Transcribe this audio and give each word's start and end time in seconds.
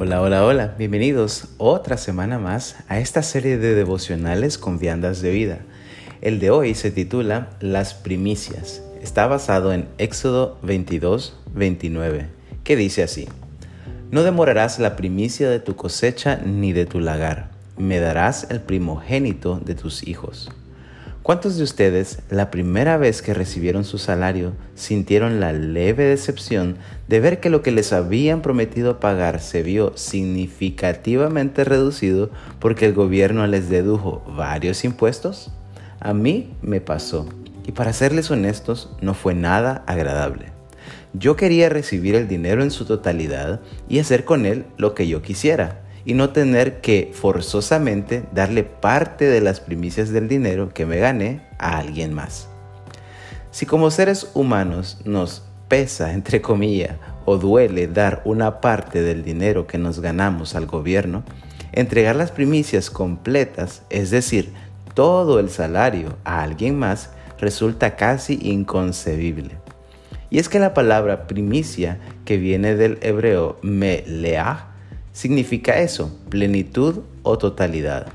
Hola, 0.00 0.22
hola, 0.22 0.44
hola, 0.44 0.76
bienvenidos 0.78 1.48
otra 1.58 1.96
semana 1.96 2.38
más 2.38 2.76
a 2.86 3.00
esta 3.00 3.20
serie 3.24 3.58
de 3.58 3.74
devocionales 3.74 4.56
con 4.56 4.78
viandas 4.78 5.22
de 5.22 5.32
vida. 5.32 5.58
El 6.20 6.38
de 6.38 6.50
hoy 6.50 6.76
se 6.76 6.92
titula 6.92 7.50
Las 7.58 7.94
primicias. 7.94 8.80
Está 9.02 9.26
basado 9.26 9.72
en 9.72 9.88
Éxodo 9.98 10.56
22, 10.62 11.36
29, 11.52 12.28
que 12.62 12.76
dice 12.76 13.02
así, 13.02 13.26
No 14.12 14.22
demorarás 14.22 14.78
la 14.78 14.94
primicia 14.94 15.50
de 15.50 15.58
tu 15.58 15.74
cosecha 15.74 16.36
ni 16.46 16.72
de 16.72 16.86
tu 16.86 17.00
lagar, 17.00 17.50
me 17.76 17.98
darás 17.98 18.46
el 18.50 18.60
primogénito 18.60 19.58
de 19.58 19.74
tus 19.74 20.06
hijos. 20.06 20.48
¿Cuántos 21.28 21.58
de 21.58 21.62
ustedes 21.62 22.20
la 22.30 22.50
primera 22.50 22.96
vez 22.96 23.20
que 23.20 23.34
recibieron 23.34 23.84
su 23.84 23.98
salario 23.98 24.54
sintieron 24.74 25.40
la 25.40 25.52
leve 25.52 26.04
decepción 26.04 26.78
de 27.06 27.20
ver 27.20 27.38
que 27.38 27.50
lo 27.50 27.60
que 27.60 27.70
les 27.70 27.92
habían 27.92 28.40
prometido 28.40 28.98
pagar 28.98 29.40
se 29.40 29.62
vio 29.62 29.94
significativamente 29.94 31.64
reducido 31.64 32.30
porque 32.60 32.86
el 32.86 32.94
gobierno 32.94 33.46
les 33.46 33.68
dedujo 33.68 34.22
varios 34.38 34.86
impuestos? 34.86 35.50
A 36.00 36.14
mí 36.14 36.54
me 36.62 36.80
pasó 36.80 37.28
y 37.66 37.72
para 37.72 37.92
serles 37.92 38.30
honestos 38.30 38.96
no 39.02 39.12
fue 39.12 39.34
nada 39.34 39.84
agradable. 39.86 40.46
Yo 41.12 41.36
quería 41.36 41.68
recibir 41.68 42.14
el 42.14 42.26
dinero 42.26 42.62
en 42.62 42.70
su 42.70 42.86
totalidad 42.86 43.60
y 43.86 43.98
hacer 43.98 44.24
con 44.24 44.46
él 44.46 44.64
lo 44.78 44.94
que 44.94 45.06
yo 45.06 45.20
quisiera 45.20 45.82
y 46.08 46.14
no 46.14 46.30
tener 46.30 46.80
que 46.80 47.10
forzosamente 47.12 48.24
darle 48.32 48.64
parte 48.64 49.26
de 49.26 49.42
las 49.42 49.60
primicias 49.60 50.08
del 50.08 50.26
dinero 50.26 50.70
que 50.70 50.86
me 50.86 50.96
gané 50.96 51.42
a 51.58 51.76
alguien 51.76 52.14
más. 52.14 52.48
Si 53.50 53.66
como 53.66 53.90
seres 53.90 54.30
humanos 54.32 55.02
nos 55.04 55.42
pesa, 55.68 56.12
entre 56.14 56.40
comillas, 56.40 56.96
o 57.26 57.36
duele 57.36 57.88
dar 57.88 58.22
una 58.24 58.62
parte 58.62 59.02
del 59.02 59.22
dinero 59.22 59.66
que 59.66 59.76
nos 59.76 60.00
ganamos 60.00 60.54
al 60.54 60.64
gobierno, 60.64 61.24
entregar 61.72 62.16
las 62.16 62.30
primicias 62.30 62.88
completas, 62.88 63.82
es 63.90 64.10
decir, 64.10 64.54
todo 64.94 65.38
el 65.38 65.50
salario 65.50 66.16
a 66.24 66.42
alguien 66.42 66.78
más, 66.78 67.10
resulta 67.38 67.96
casi 67.96 68.38
inconcebible. 68.40 69.58
Y 70.30 70.38
es 70.38 70.48
que 70.48 70.58
la 70.58 70.72
palabra 70.72 71.26
primicia, 71.26 71.98
que 72.24 72.38
viene 72.38 72.76
del 72.76 72.96
hebreo 73.02 73.58
meleah, 73.60 74.68
significa 75.18 75.80
eso, 75.80 76.16
plenitud 76.28 77.00
o 77.24 77.38
totalidad. 77.38 78.06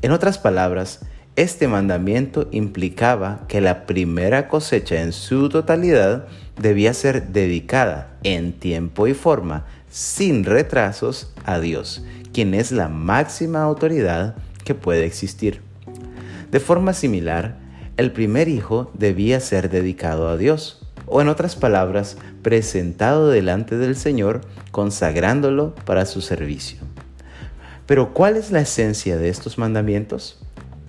En 0.00 0.12
otras 0.12 0.38
palabras, 0.38 1.00
este 1.36 1.68
mandamiento 1.68 2.48
implicaba 2.52 3.44
que 3.48 3.60
la 3.60 3.84
primera 3.84 4.48
cosecha 4.48 5.02
en 5.02 5.12
su 5.12 5.50
totalidad 5.50 6.26
debía 6.58 6.94
ser 6.94 7.28
dedicada 7.34 8.16
en 8.22 8.54
tiempo 8.54 9.06
y 9.06 9.12
forma, 9.12 9.66
sin 9.90 10.44
retrasos, 10.44 11.34
a 11.44 11.60
Dios, 11.60 12.02
quien 12.32 12.54
es 12.54 12.72
la 12.72 12.88
máxima 12.88 13.62
autoridad 13.62 14.34
que 14.64 14.74
puede 14.74 15.04
existir. 15.04 15.60
De 16.50 16.60
forma 16.60 16.94
similar, 16.94 17.58
el 17.98 18.10
primer 18.10 18.48
hijo 18.48 18.90
debía 18.94 19.40
ser 19.40 19.68
dedicado 19.68 20.30
a 20.30 20.38
Dios, 20.38 20.87
o 21.10 21.20
en 21.20 21.28
otras 21.28 21.56
palabras, 21.56 22.16
presentado 22.42 23.28
delante 23.28 23.76
del 23.78 23.96
Señor, 23.96 24.40
consagrándolo 24.70 25.74
para 25.84 26.06
su 26.06 26.20
servicio. 26.20 26.78
Pero 27.86 28.12
¿cuál 28.12 28.36
es 28.36 28.50
la 28.50 28.60
esencia 28.60 29.16
de 29.16 29.28
estos 29.28 29.58
mandamientos? 29.58 30.40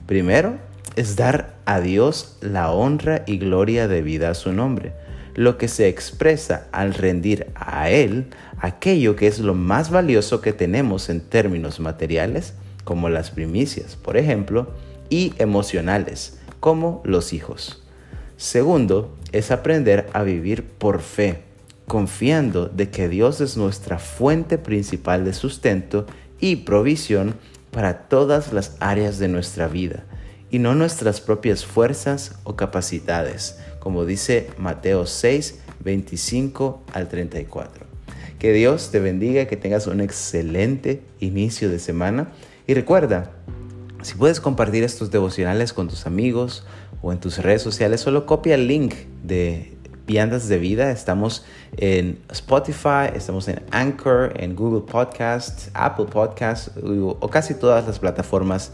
Primero, 0.05 0.57
es 0.95 1.15
dar 1.15 1.55
a 1.65 1.79
Dios 1.79 2.37
la 2.41 2.71
honra 2.71 3.23
y 3.25 3.37
gloria 3.37 3.87
debida 3.87 4.31
a 4.31 4.35
su 4.35 4.51
nombre, 4.51 4.93
lo 5.35 5.57
que 5.57 5.67
se 5.67 5.87
expresa 5.87 6.67
al 6.71 6.93
rendir 6.93 7.47
a 7.55 7.89
Él 7.89 8.27
aquello 8.59 9.15
que 9.15 9.27
es 9.27 9.39
lo 9.39 9.53
más 9.53 9.89
valioso 9.89 10.41
que 10.41 10.51
tenemos 10.51 11.09
en 11.09 11.21
términos 11.21 11.79
materiales, 11.79 12.53
como 12.83 13.09
las 13.09 13.31
primicias, 13.31 13.95
por 13.95 14.17
ejemplo, 14.17 14.73
y 15.09 15.33
emocionales, 15.37 16.39
como 16.59 17.01
los 17.05 17.33
hijos. 17.33 17.83
Segundo, 18.39 19.17
es 19.33 19.51
aprender 19.51 20.09
a 20.13 20.23
vivir 20.23 20.63
por 20.63 21.01
fe, 21.01 21.41
confiando 21.87 22.67
de 22.67 22.89
que 22.89 23.09
Dios 23.09 23.41
es 23.41 23.57
nuestra 23.57 23.99
fuente 23.99 24.57
principal 24.57 25.25
de 25.25 25.33
sustento 25.33 26.05
y 26.39 26.55
provisión 26.55 27.35
para 27.71 28.07
todas 28.07 28.53
las 28.53 28.77
áreas 28.79 29.19
de 29.19 29.27
nuestra 29.27 29.67
vida, 29.67 30.05
y 30.49 30.59
no 30.59 30.73
nuestras 30.73 31.19
propias 31.19 31.65
fuerzas 31.65 32.39
o 32.45 32.55
capacidades, 32.55 33.57
como 33.79 34.05
dice 34.05 34.47
Mateo 34.57 35.05
6, 35.05 35.59
25 35.83 36.81
al 36.93 37.09
34. 37.09 37.87
Que 38.39 38.53
Dios 38.53 38.89
te 38.89 39.01
bendiga, 39.01 39.47
que 39.47 39.57
tengas 39.57 39.85
un 39.85 39.99
excelente 39.99 41.01
inicio 41.19 41.69
de 41.69 41.77
semana 41.77 42.31
y 42.67 42.73
recuerda, 42.73 43.33
si 44.01 44.15
puedes 44.15 44.39
compartir 44.39 44.83
estos 44.83 45.11
devocionales 45.11 45.73
con 45.73 45.87
tus 45.87 46.05
amigos 46.05 46.63
o 47.01 47.11
en 47.11 47.19
tus 47.19 47.37
redes 47.37 47.61
sociales, 47.61 48.01
solo 48.01 48.25
copia 48.25 48.55
el 48.55 48.67
link 48.67 48.93
de 49.23 49.77
Viandas 50.07 50.47
de 50.47 50.57
Vida. 50.57 50.91
Estamos 50.91 51.45
en 51.77 52.19
Spotify, 52.31 53.11
estamos 53.13 53.47
en 53.47 53.61
Anchor, 53.71 54.33
en 54.37 54.55
Google 54.55 54.81
Podcasts, 54.89 55.69
Apple 55.73 56.05
Podcasts 56.05 56.71
o 56.81 57.29
casi 57.29 57.53
todas 57.53 57.85
las 57.85 57.99
plataformas 57.99 58.71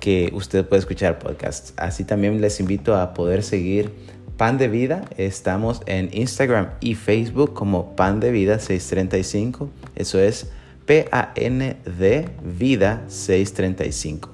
que 0.00 0.30
usted 0.34 0.66
puede 0.66 0.80
escuchar 0.80 1.18
podcasts. 1.18 1.72
Así 1.76 2.04
también 2.04 2.40
les 2.40 2.60
invito 2.60 2.94
a 2.96 3.14
poder 3.14 3.42
seguir 3.42 3.92
Pan 4.36 4.58
de 4.58 4.68
Vida. 4.68 5.04
Estamos 5.16 5.80
en 5.86 6.10
Instagram 6.12 6.70
y 6.80 6.94
Facebook 6.94 7.54
como 7.54 7.94
Pan 7.96 8.20
de 8.20 8.30
Vida 8.30 8.58
635. 8.58 9.68
Eso 9.96 10.18
es 10.18 10.48
P-A-N-D 10.86 12.28
Vida 12.42 13.04
635. 13.08 14.33